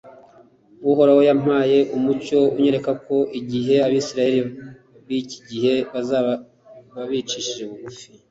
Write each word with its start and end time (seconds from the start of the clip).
uhoraho 0.89 1.21
yampaye 1.29 1.77
umucyo 1.97 2.39
anyereka 2.57 2.91
ko 3.05 3.17
igihe 3.39 3.73
abisiraheli 3.85 4.41
b'iki 5.05 5.37
gihe 5.49 5.73
bazaba 5.91 6.33
bicishije 7.09 7.63
bugufi 7.69 8.05